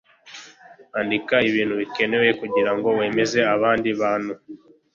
[0.99, 4.33] andika ibintu bikenewe kugirango wemeze abandi bantu